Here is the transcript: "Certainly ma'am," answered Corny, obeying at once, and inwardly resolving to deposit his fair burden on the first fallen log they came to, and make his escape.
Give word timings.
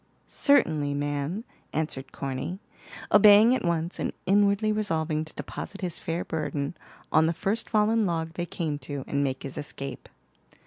"Certainly 0.27 0.95
ma'am," 0.95 1.43
answered 1.73 2.11
Corny, 2.11 2.57
obeying 3.11 3.53
at 3.53 3.63
once, 3.63 3.99
and 3.99 4.13
inwardly 4.25 4.71
resolving 4.71 5.23
to 5.25 5.33
deposit 5.35 5.81
his 5.81 5.99
fair 5.99 6.25
burden 6.25 6.75
on 7.11 7.27
the 7.27 7.33
first 7.33 7.69
fallen 7.69 8.07
log 8.07 8.33
they 8.33 8.47
came 8.47 8.79
to, 8.79 9.03
and 9.05 9.23
make 9.23 9.43
his 9.43 9.59
escape. 9.59 10.09